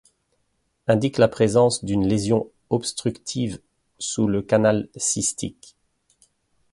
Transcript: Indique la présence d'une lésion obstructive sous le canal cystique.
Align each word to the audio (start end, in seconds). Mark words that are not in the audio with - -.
Indique 0.87 1.19
la 1.19 1.27
présence 1.27 1.85
d'une 1.85 2.07
lésion 2.07 2.49
obstructive 2.71 3.59
sous 3.99 4.25
le 4.27 4.41
canal 4.41 4.89
cystique. 4.95 5.75